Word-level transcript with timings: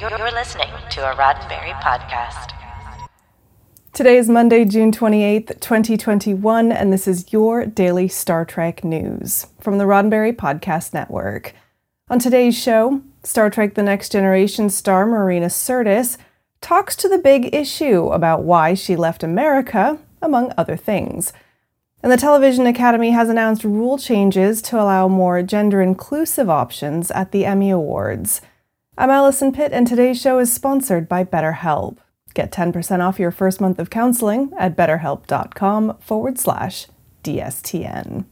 You're 0.00 0.10
listening 0.30 0.68
to 0.90 1.10
a 1.10 1.16
Roddenberry 1.16 1.72
podcast. 1.80 2.52
Today 3.92 4.16
is 4.16 4.28
Monday, 4.28 4.64
June 4.64 4.92
28th, 4.92 5.58
2021, 5.58 6.70
and 6.70 6.92
this 6.92 7.08
is 7.08 7.32
your 7.32 7.66
daily 7.66 8.06
Star 8.06 8.44
Trek 8.44 8.84
news 8.84 9.48
from 9.58 9.78
the 9.78 9.86
Roddenberry 9.86 10.32
Podcast 10.32 10.94
Network. 10.94 11.52
On 12.08 12.20
today's 12.20 12.56
show, 12.56 13.02
Star 13.24 13.50
Trek 13.50 13.74
The 13.74 13.82
Next 13.82 14.12
Generation 14.12 14.70
star 14.70 15.04
Marina 15.04 15.46
Sirtis 15.46 16.16
talks 16.60 16.94
to 16.94 17.08
the 17.08 17.18
big 17.18 17.52
issue 17.52 18.06
about 18.10 18.44
why 18.44 18.74
she 18.74 18.94
left 18.94 19.24
America, 19.24 19.98
among 20.22 20.52
other 20.56 20.76
things. 20.76 21.32
And 22.04 22.12
the 22.12 22.16
Television 22.16 22.68
Academy 22.68 23.10
has 23.10 23.28
announced 23.28 23.64
rule 23.64 23.98
changes 23.98 24.62
to 24.62 24.76
allow 24.76 25.08
more 25.08 25.42
gender 25.42 25.82
inclusive 25.82 26.48
options 26.48 27.10
at 27.10 27.32
the 27.32 27.44
Emmy 27.44 27.70
Awards. 27.70 28.40
I'm 29.00 29.10
Allison 29.10 29.52
Pitt, 29.52 29.72
and 29.72 29.86
today's 29.86 30.20
show 30.20 30.40
is 30.40 30.52
sponsored 30.52 31.08
by 31.08 31.22
BetterHelp. 31.22 31.98
Get 32.34 32.50
10% 32.50 32.98
off 32.98 33.20
your 33.20 33.30
first 33.30 33.60
month 33.60 33.78
of 33.78 33.90
counseling 33.90 34.52
at 34.58 34.76
betterhelp.com 34.76 35.98
forward 36.00 36.36
slash 36.36 36.88
DSTN. 37.22 38.24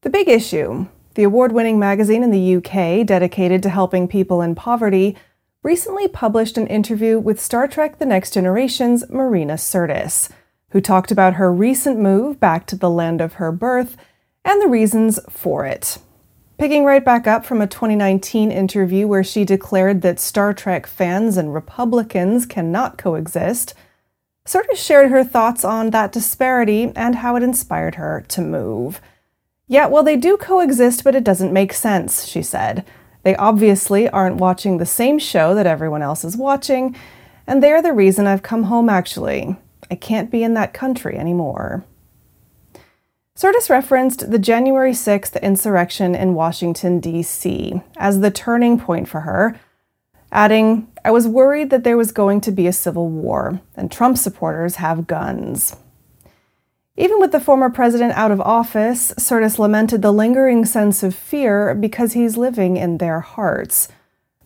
The 0.00 0.10
Big 0.10 0.30
Issue, 0.30 0.86
the 1.16 1.24
award 1.24 1.52
winning 1.52 1.78
magazine 1.78 2.22
in 2.22 2.30
the 2.30 2.56
UK 2.56 3.06
dedicated 3.06 3.62
to 3.64 3.68
helping 3.68 4.08
people 4.08 4.40
in 4.40 4.54
poverty, 4.54 5.18
recently 5.62 6.08
published 6.08 6.56
an 6.56 6.66
interview 6.66 7.18
with 7.18 7.38
Star 7.38 7.68
Trek 7.68 7.98
The 7.98 8.06
Next 8.06 8.32
Generation's 8.32 9.06
Marina 9.10 9.58
Sirtis 9.58 10.30
who 10.70 10.80
talked 10.80 11.10
about 11.10 11.34
her 11.34 11.52
recent 11.52 11.98
move 11.98 12.38
back 12.38 12.66
to 12.66 12.76
the 12.76 12.90
land 12.90 13.20
of 13.20 13.34
her 13.34 13.50
birth 13.50 13.96
and 14.44 14.60
the 14.60 14.68
reasons 14.68 15.18
for 15.30 15.64
it. 15.64 15.98
Picking 16.58 16.84
right 16.84 17.04
back 17.04 17.26
up 17.26 17.46
from 17.46 17.60
a 17.60 17.66
2019 17.66 18.50
interview 18.50 19.06
where 19.06 19.22
she 19.22 19.44
declared 19.44 20.02
that 20.02 20.18
Star 20.18 20.52
Trek 20.52 20.86
fans 20.86 21.36
and 21.36 21.54
Republicans 21.54 22.46
cannot 22.46 22.98
coexist, 22.98 23.74
Sirtis 24.44 24.76
shared 24.76 25.10
her 25.10 25.22
thoughts 25.22 25.62
on 25.64 25.90
that 25.90 26.10
disparity 26.10 26.90
and 26.96 27.16
how 27.16 27.36
it 27.36 27.42
inspired 27.42 27.96
her 27.96 28.24
to 28.28 28.40
move. 28.40 29.00
Yeah, 29.66 29.86
well, 29.86 30.02
they 30.02 30.16
do 30.16 30.38
coexist, 30.38 31.04
but 31.04 31.14
it 31.14 31.22
doesn't 31.22 31.52
make 31.52 31.74
sense, 31.74 32.24
she 32.24 32.42
said. 32.42 32.84
They 33.22 33.36
obviously 33.36 34.08
aren't 34.08 34.36
watching 34.36 34.78
the 34.78 34.86
same 34.86 35.18
show 35.18 35.54
that 35.54 35.66
everyone 35.66 36.00
else 36.00 36.24
is 36.24 36.36
watching, 36.36 36.96
and 37.46 37.62
they're 37.62 37.82
the 37.82 37.92
reason 37.92 38.26
I've 38.26 38.42
come 38.42 38.64
home, 38.64 38.88
actually. 38.88 39.56
I 39.90 39.94
can't 39.94 40.30
be 40.30 40.42
in 40.42 40.54
that 40.54 40.74
country 40.74 41.16
anymore. 41.16 41.84
Sirtis 43.36 43.70
referenced 43.70 44.30
the 44.30 44.38
January 44.38 44.92
6th 44.92 45.40
insurrection 45.40 46.14
in 46.14 46.34
Washington, 46.34 46.98
D.C., 46.98 47.80
as 47.96 48.18
the 48.18 48.32
turning 48.32 48.80
point 48.80 49.08
for 49.08 49.20
her, 49.20 49.58
adding, 50.32 50.88
I 51.04 51.12
was 51.12 51.28
worried 51.28 51.70
that 51.70 51.84
there 51.84 51.96
was 51.96 52.10
going 52.10 52.40
to 52.42 52.50
be 52.50 52.66
a 52.66 52.72
civil 52.72 53.08
war, 53.08 53.60
and 53.76 53.92
Trump 53.92 54.18
supporters 54.18 54.76
have 54.76 55.06
guns. 55.06 55.76
Even 56.96 57.20
with 57.20 57.30
the 57.30 57.38
former 57.38 57.70
president 57.70 58.12
out 58.14 58.32
of 58.32 58.40
office, 58.40 59.12
Sirtis 59.12 59.56
lamented 59.56 60.02
the 60.02 60.12
lingering 60.12 60.64
sense 60.64 61.04
of 61.04 61.14
fear 61.14 61.76
because 61.76 62.14
he's 62.14 62.36
living 62.36 62.76
in 62.76 62.98
their 62.98 63.20
hearts. 63.20 63.86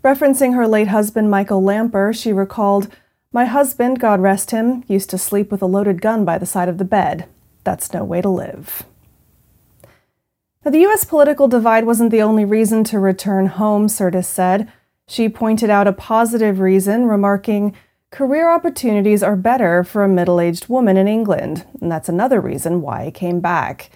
Referencing 0.05 0.55
her 0.55 0.69
late 0.69 0.89
husband, 0.89 1.31
Michael 1.31 1.63
Lamper, 1.63 2.13
she 2.15 2.31
recalled, 2.31 2.95
my 3.33 3.47
husband, 3.47 3.99
God 3.99 4.21
rest 4.21 4.51
him, 4.51 4.85
used 4.89 5.11
to 5.11 5.19
sleep 5.19 5.51
with 5.51 5.63
a 5.63 5.67
loaded 5.67 6.01
gun 6.03 6.25
by 6.25 6.39
the 6.39 6.47
side 6.47 6.69
of 6.69 6.79
the 6.79 6.85
bed. 6.85 7.27
That's 7.65 7.93
no 7.93 8.05
way 8.05 8.21
to 8.21 8.29
live. 8.29 8.85
Now, 10.65 10.71
the 10.71 10.81
U.S. 10.81 11.05
political 11.05 11.49
divide 11.49 11.85
wasn't 11.85 12.11
the 12.11 12.23
only 12.23 12.45
reason 12.45 12.85
to 12.85 12.99
return 12.99 13.47
home, 13.47 13.89
Sirtis 13.89 14.27
said. 14.27 14.71
She 15.09 15.29
pointed 15.29 15.71
out 15.71 15.89
a 15.89 15.93
positive 15.93 16.61
reason, 16.61 17.07
remarking, 17.07 17.75
Career 18.13 18.51
opportunities 18.51 19.23
are 19.23 19.37
better 19.37 19.83
for 19.83 20.05
a 20.05 20.09
middle 20.09 20.39
aged 20.39 20.69
woman 20.69 20.99
in 20.99 21.09
England, 21.09 21.65
and 21.81 21.91
that's 21.91 22.11
another 22.11 22.43
reason 22.43 22.83
why 22.83 23.07
I 23.07 23.11
came 23.11 23.41
back. 23.41 23.91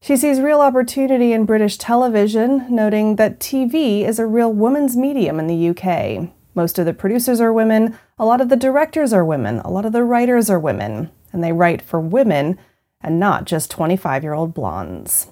She 0.00 0.16
sees 0.16 0.40
real 0.40 0.62
opportunity 0.62 1.34
in 1.34 1.44
British 1.44 1.76
television, 1.76 2.64
noting 2.74 3.16
that 3.16 3.38
TV 3.38 4.08
is 4.08 4.18
a 4.18 4.24
real 4.24 4.50
woman's 4.50 4.96
medium 4.96 5.38
in 5.38 5.46
the 5.46 5.68
UK. 5.68 6.30
Most 6.54 6.78
of 6.78 6.86
the 6.86 6.94
producers 6.94 7.38
are 7.38 7.52
women, 7.52 7.98
a 8.20 8.26
lot 8.26 8.40
of 8.42 8.50
the 8.50 8.56
directors 8.56 9.12
are 9.14 9.24
women, 9.24 9.60
a 9.60 9.70
lot 9.70 9.86
of 9.86 9.92
the 9.92 10.04
writers 10.04 10.50
are 10.50 10.58
women, 10.60 11.10
and 11.32 11.42
they 11.42 11.52
write 11.52 11.80
for 11.80 11.98
women 11.98 12.58
and 13.00 13.18
not 13.18 13.46
just 13.46 13.70
25 13.70 14.22
year 14.22 14.34
old 14.34 14.52
blondes. 14.52 15.28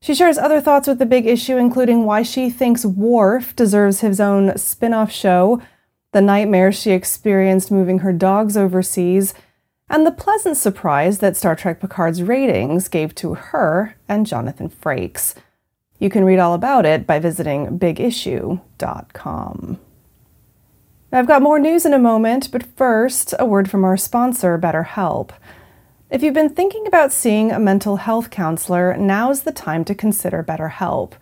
She 0.00 0.14
shares 0.14 0.38
other 0.38 0.62
thoughts 0.62 0.88
with 0.88 0.98
the 0.98 1.04
big 1.04 1.26
issue, 1.26 1.58
including 1.58 2.06
why 2.06 2.22
she 2.22 2.48
thinks 2.48 2.86
Worf 2.86 3.54
deserves 3.54 4.00
his 4.00 4.18
own 4.18 4.56
spin 4.56 4.94
off 4.94 5.12
show, 5.12 5.60
the 6.12 6.22
nightmares 6.22 6.80
she 6.80 6.92
experienced 6.92 7.70
moving 7.70 7.98
her 7.98 8.14
dogs 8.14 8.56
overseas, 8.56 9.34
and 9.90 10.06
the 10.06 10.12
pleasant 10.12 10.56
surprise 10.56 11.18
that 11.18 11.36
Star 11.36 11.54
Trek 11.54 11.80
Picard's 11.80 12.22
ratings 12.22 12.88
gave 12.88 13.14
to 13.16 13.34
her 13.34 13.94
and 14.08 14.26
Jonathan 14.26 14.70
Frakes. 14.70 15.34
You 15.98 16.08
can 16.08 16.24
read 16.24 16.38
all 16.38 16.54
about 16.54 16.86
it 16.86 17.06
by 17.06 17.18
visiting 17.18 17.78
bigissue.com. 17.78 18.60
I've 21.12 21.26
got 21.26 21.42
more 21.42 21.58
news 21.58 21.84
in 21.84 21.92
a 21.92 21.98
moment, 21.98 22.52
but 22.52 22.76
first, 22.76 23.34
a 23.40 23.44
word 23.44 23.68
from 23.68 23.84
our 23.84 23.96
sponsor, 23.96 24.56
BetterHelp. 24.56 25.30
If 26.08 26.22
you've 26.22 26.34
been 26.34 26.54
thinking 26.54 26.86
about 26.86 27.12
seeing 27.12 27.50
a 27.50 27.58
mental 27.58 27.96
health 27.96 28.30
counselor, 28.30 28.96
now's 28.96 29.42
the 29.42 29.50
time 29.50 29.84
to 29.86 29.94
consider 29.94 30.44
BetterHelp. 30.44 31.14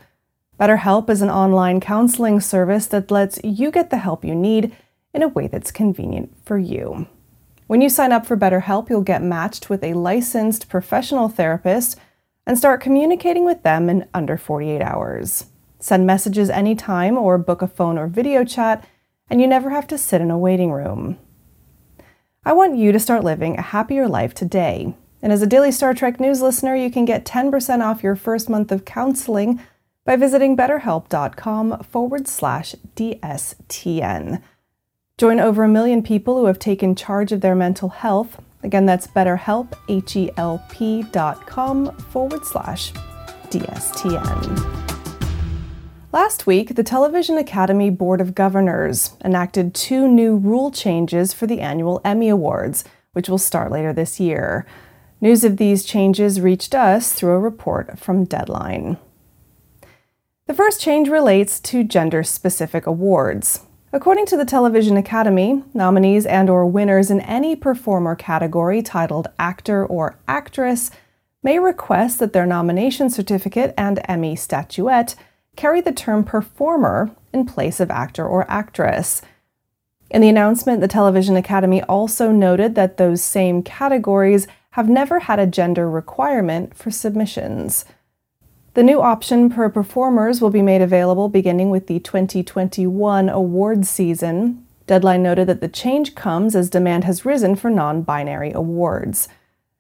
BetterHelp 0.61 1.09
is 1.09 1.23
an 1.23 1.31
online 1.31 1.81
counseling 1.81 2.39
service 2.39 2.87
that 2.89 3.11
lets 3.11 3.41
you 3.43 3.71
get 3.71 3.89
the 3.89 3.97
help 3.97 4.27
you 4.27 4.35
need 4.35 4.77
in 5.15 5.23
a 5.23 5.29
way 5.29 5.47
that's 5.47 5.71
convenient 5.71 6.37
for 6.45 6.59
you. 6.59 7.07
When 7.67 7.81
you 7.81 7.89
sign 7.89 8.13
up 8.13 8.27
for 8.27 8.37
BetterHelp, 8.37 8.91
you'll 8.91 9.01
get 9.01 9.23
matched 9.23 9.71
with 9.71 9.83
a 9.83 9.95
licensed 9.95 10.69
professional 10.69 11.31
therapist 11.31 11.99
and 12.47 12.59
start 12.59 12.83
communicating 12.83 13.47
with 13.47 13.63
them 13.63 13.89
in 13.89 14.07
under 14.13 14.37
48 14.37 14.83
hours. 14.83 15.47
Send 15.81 16.07
messages 16.07 16.51
anytime 16.51 17.17
or 17.17 17.39
book 17.39 17.63
a 17.63 17.69
phone 17.69 17.97
or 17.97 18.07
video 18.07 18.45
chat, 18.45 18.85
and 19.31 19.41
you 19.41 19.47
never 19.47 19.71
have 19.71 19.87
to 19.89 19.99
sit 19.99 20.21
in 20.21 20.31
a 20.31 20.39
waiting 20.39 20.73
room. 20.73 21.19
I 22.45 22.53
want 22.53 22.77
you 22.77 22.93
to 22.93 23.01
start 23.01 23.25
living 23.25 23.59
a 23.59 23.63
happier 23.63 24.09
life 24.09 24.35
today. 24.35 24.95
And 25.21 25.33
as 25.33 25.43
a 25.43 25.47
daily 25.47 25.73
Star 25.73 25.95
Trek 25.95 26.21
news 26.21 26.41
listener, 26.41 26.75
you 26.77 26.91
can 26.91 27.05
get 27.05 27.25
10% 27.25 27.85
off 27.85 28.03
your 28.03 28.17
first 28.17 28.49
month 28.49 28.73
of 28.73 28.85
counseling 28.85 29.61
by 30.05 30.17
visiting 30.17 30.57
betterhelp.com 30.57 31.83
forward 31.83 32.29
slash 32.29 32.75
DSTN. 32.97 34.43
Join 35.19 35.41
over 35.41 35.65
a 35.65 35.69
million 35.69 36.03
people 36.03 36.37
who 36.39 36.47
have 36.47 36.59
taken 36.59 36.95
charge 36.95 37.33
of 37.33 37.41
their 37.41 37.55
mental 37.55 37.89
health 37.89 38.41
Again, 38.63 38.87
that's 38.87 39.07
betterhelp, 39.07 39.73
H-E-L-P 39.89 41.05
dot 41.13 41.47
com 41.47 41.97
forward 41.97 42.45
slash 42.45 42.93
DSTN. 43.51 44.88
Last 46.11 46.47
week, 46.47 46.75
the 46.75 46.83
Television 46.83 47.37
Academy 47.37 47.91
Board 47.91 48.23
of 48.23 48.35
Governors 48.35 49.13
enacted 49.23 49.75
two 49.75 50.09
new 50.09 50.39
rule 50.39 50.71
changes 50.71 51.35
for 51.35 51.47
the 51.47 51.61
annual 51.61 52.01
Emmy 52.03 52.31
Awards, 52.31 52.83
which 53.13 53.29
will 53.29 53.37
start 53.37 53.71
later 53.71 53.93
this 53.93 54.19
year. 54.19 54.67
News 55.21 55.45
of 55.45 55.59
these 55.59 55.85
changes 55.85 56.41
reached 56.41 56.75
us 56.75 57.13
through 57.13 57.33
a 57.33 57.39
report 57.39 57.99
from 57.99 58.25
Deadline. 58.25 58.97
The 60.47 60.55
first 60.55 60.81
change 60.81 61.11
relates 61.11 61.61
to 61.61 61.85
gender 61.85 62.23
specific 62.23 62.87
awards. 62.87 63.67
According 63.93 64.25
to 64.27 64.39
the 64.39 64.47
Television 64.47 64.97
Academy, 64.97 65.63
nominees 65.75 66.25
and 66.25 66.49
or 66.49 66.65
winners 66.65 67.11
in 67.11 67.21
any 67.21 67.55
performer 67.55 68.15
category 68.15 68.81
titled 68.81 69.29
actor 69.39 69.85
or 69.85 70.19
actress 70.27 70.91
may 71.43 71.59
request 71.59 72.19
that 72.19 72.33
their 72.33 72.47
nomination 72.47 73.11
certificate 73.11 73.75
and 73.77 74.01
Emmy 74.09 74.35
statuette 74.35 75.15
carry 75.59 75.81
the 75.81 75.93
term 75.93 76.23
performer 76.23 77.11
in 77.33 77.45
place 77.45 77.81
of 77.81 77.91
actor 77.91 78.25
or 78.25 78.49
actress. 78.49 79.21
In 80.09 80.23
the 80.23 80.29
announcement, 80.29 80.81
the 80.81 80.87
Television 80.87 81.37
Academy 81.37 81.83
also 81.83 82.31
noted 82.31 82.77
that 82.77 82.97
those 82.97 83.21
same 83.21 83.65
categories 83.65 84.47
have 84.71 84.89
never 84.89 85.19
had 85.19 85.41
a 85.41 85.47
gender 85.49 85.91
requirement 85.91 86.77
for 86.77 86.93
submissions. 86.93 87.85
The 88.75 88.85
new 88.85 89.03
option 89.03 89.51
per 89.51 89.69
performers 89.69 90.41
will 90.41 90.51
be 90.51 90.63
made 90.63 90.81
available 90.81 91.29
beginning 91.29 91.71
with 91.71 91.89
the 91.89 91.99
2021 91.99 93.29
awards 93.29 93.91
season. 93.91 94.65
Deadline 94.87 95.25
noted 95.25 95.49
that 95.49 95.61
the 95.61 95.67
change 95.67 96.15
comes 96.15 96.55
as 96.55 96.71
demand 96.71 97.03
has 97.03 97.25
risen 97.25 97.57
for 97.57 97.69
non 97.69 98.03
binary 98.03 98.53
awards. 98.53 99.29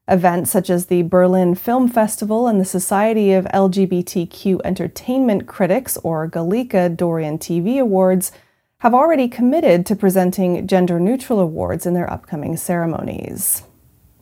Events 0.08 0.50
such 0.50 0.70
as 0.70 0.86
the 0.86 1.02
Berlin 1.02 1.54
Film 1.54 1.86
Festival 1.86 2.48
and 2.48 2.58
the 2.58 2.64
Society 2.64 3.32
of 3.32 3.44
LGBTQ 3.46 4.62
Entertainment 4.64 5.46
Critics, 5.46 5.98
or 5.98 6.26
GALECA 6.26 6.96
Dorian 6.96 7.38
TV 7.38 7.78
Awards, 7.78 8.32
have 8.78 8.94
already 8.94 9.28
committed 9.28 9.84
to 9.84 9.94
presenting 9.94 10.66
gender 10.66 10.98
neutral 10.98 11.40
awards 11.40 11.84
in 11.84 11.92
their 11.92 12.10
upcoming 12.10 12.56
ceremonies. 12.56 13.64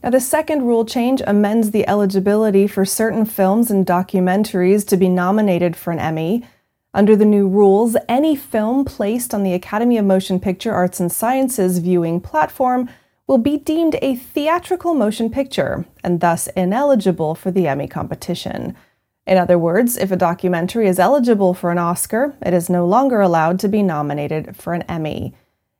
Now, 0.02 0.10
the 0.10 0.20
second 0.20 0.62
rule 0.62 0.84
change 0.84 1.22
amends 1.24 1.70
the 1.70 1.88
eligibility 1.88 2.66
for 2.66 2.84
certain 2.84 3.24
films 3.24 3.70
and 3.70 3.86
documentaries 3.86 4.86
to 4.88 4.96
be 4.96 5.08
nominated 5.08 5.76
for 5.76 5.92
an 5.92 6.00
Emmy. 6.00 6.44
Under 6.94 7.14
the 7.14 7.24
new 7.24 7.46
rules, 7.46 7.96
any 8.08 8.34
film 8.34 8.84
placed 8.84 9.32
on 9.32 9.44
the 9.44 9.52
Academy 9.52 9.98
of 9.98 10.04
Motion 10.04 10.40
Picture 10.40 10.72
Arts 10.72 10.98
and 10.98 11.12
Sciences 11.12 11.78
viewing 11.78 12.20
platform 12.20 12.88
will 13.26 13.38
be 13.38 13.56
deemed 13.56 13.96
a 14.00 14.14
theatrical 14.14 14.94
motion 14.94 15.30
picture 15.30 15.84
and 16.04 16.20
thus 16.20 16.46
ineligible 16.48 17.34
for 17.34 17.50
the 17.50 17.66
Emmy 17.66 17.88
competition. 17.88 18.76
In 19.26 19.36
other 19.36 19.58
words, 19.58 19.96
if 19.96 20.12
a 20.12 20.16
documentary 20.16 20.86
is 20.86 21.00
eligible 21.00 21.52
for 21.52 21.72
an 21.72 21.78
Oscar, 21.78 22.36
it 22.40 22.54
is 22.54 22.70
no 22.70 22.86
longer 22.86 23.20
allowed 23.20 23.58
to 23.60 23.68
be 23.68 23.82
nominated 23.82 24.56
for 24.56 24.72
an 24.72 24.82
Emmy. 24.82 25.34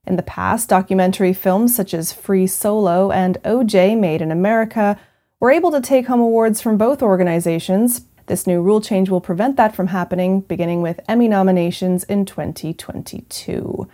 In 0.04 0.16
the 0.16 0.22
past, 0.22 0.68
documentary 0.68 1.32
films 1.32 1.74
such 1.74 1.94
as 1.94 2.12
Free 2.12 2.46
Solo 2.46 3.12
and 3.12 3.38
OJ 3.44 3.98
Made 3.98 4.22
in 4.22 4.32
America 4.32 4.98
were 5.38 5.50
able 5.52 5.70
to 5.70 5.80
take 5.80 6.06
home 6.06 6.20
awards 6.20 6.60
from 6.60 6.76
both 6.76 7.02
organizations. 7.02 8.02
This 8.26 8.46
new 8.46 8.60
rule 8.60 8.80
change 8.80 9.08
will 9.08 9.20
prevent 9.20 9.56
that 9.56 9.76
from 9.76 9.88
happening, 9.88 10.40
beginning 10.40 10.82
with 10.82 11.00
Emmy 11.08 11.28
nominations 11.28 12.02
in 12.04 12.24
2022. 12.24 13.88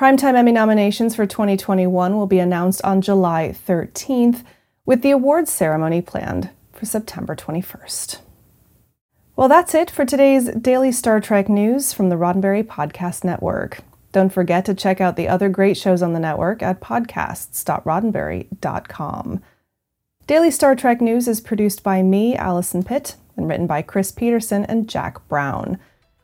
Primetime 0.00 0.34
Emmy 0.34 0.50
nominations 0.50 1.14
for 1.14 1.26
2021 1.26 2.16
will 2.16 2.26
be 2.26 2.38
announced 2.38 2.82
on 2.82 3.02
July 3.02 3.54
13th, 3.68 4.42
with 4.86 5.02
the 5.02 5.10
awards 5.10 5.52
ceremony 5.52 6.00
planned 6.00 6.48
for 6.72 6.86
September 6.86 7.36
21st. 7.36 8.20
Well, 9.36 9.48
that's 9.48 9.74
it 9.74 9.90
for 9.90 10.06
today's 10.06 10.48
daily 10.54 10.90
Star 10.90 11.20
Trek 11.20 11.50
news 11.50 11.92
from 11.92 12.08
the 12.08 12.16
Roddenberry 12.16 12.64
Podcast 12.64 13.24
Network. 13.24 13.80
Don't 14.12 14.32
forget 14.32 14.64
to 14.64 14.74
check 14.74 15.02
out 15.02 15.16
the 15.16 15.28
other 15.28 15.50
great 15.50 15.76
shows 15.76 16.00
on 16.00 16.14
the 16.14 16.18
network 16.18 16.62
at 16.62 16.80
podcasts.roddenberry.com. 16.80 19.42
Daily 20.26 20.50
Star 20.50 20.74
Trek 20.74 21.02
News 21.02 21.28
is 21.28 21.42
produced 21.42 21.82
by 21.82 22.02
me, 22.02 22.34
Allison 22.34 22.82
Pitt, 22.82 23.16
and 23.36 23.50
written 23.50 23.66
by 23.66 23.82
Chris 23.82 24.12
Peterson 24.12 24.64
and 24.64 24.88
Jack 24.88 25.28
Brown. 25.28 25.78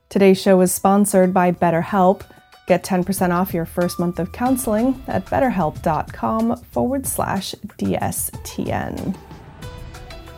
Today's 0.08 0.40
show 0.40 0.62
is 0.62 0.72
sponsored 0.72 1.34
by 1.34 1.52
BetterHelp. 1.52 2.22
Get 2.66 2.84
10% 2.84 3.32
off 3.32 3.54
your 3.54 3.64
first 3.64 3.98
month 3.98 4.18
of 4.18 4.32
counseling 4.32 5.00
at 5.06 5.24
betterhelp.com 5.26 6.56
forward 6.64 7.06
slash 7.06 7.54
DSTN. 7.78 9.16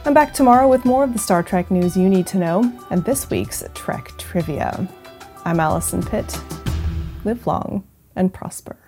I'm 0.05 0.15
back 0.15 0.33
tomorrow 0.33 0.69
with 0.69 0.85
more 0.85 1.05
of 1.05 1.13
the 1.13 1.19
Star 1.19 1.43
Trek 1.43 1.71
news 1.71 1.97
you 1.97 2.09
need 2.09 2.27
to 2.29 2.39
know 2.39 2.73
and 2.91 3.05
this 3.05 3.29
week's 3.31 3.65
Trek 3.75 4.13
Trivia. 4.19 4.89
I'm 5.45 5.61
Allison 5.61 6.03
Pitt 6.03 6.39
live 7.29 7.47
long, 7.47 7.85
and 8.17 8.33
prosper. 8.33 8.79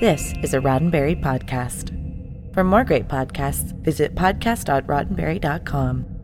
This 0.00 0.34
is 0.42 0.52
a 0.54 0.60
Roddenberry 0.60 1.20
podcast. 1.20 1.92
For 2.52 2.62
more 2.62 2.84
great 2.84 3.08
podcasts, 3.08 3.72
visit 3.82 4.14
podcast.roddenberry.com. 4.14 6.15